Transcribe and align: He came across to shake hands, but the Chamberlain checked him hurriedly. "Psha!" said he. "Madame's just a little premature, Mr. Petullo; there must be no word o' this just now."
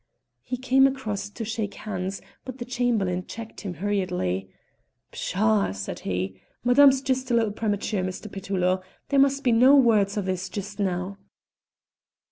He 0.41 0.57
came 0.57 0.87
across 0.87 1.29
to 1.29 1.45
shake 1.45 1.75
hands, 1.75 2.23
but 2.43 2.57
the 2.57 2.65
Chamberlain 2.65 3.27
checked 3.27 3.61
him 3.61 3.75
hurriedly. 3.75 4.49
"Psha!" 5.13 5.73
said 5.75 5.99
he. 5.99 6.41
"Madame's 6.63 7.03
just 7.03 7.29
a 7.29 7.35
little 7.35 7.51
premature, 7.51 8.03
Mr. 8.03 8.27
Petullo; 8.31 8.81
there 9.09 9.19
must 9.19 9.43
be 9.43 9.51
no 9.51 9.75
word 9.75 10.17
o' 10.17 10.21
this 10.21 10.49
just 10.49 10.79
now." 10.79 11.19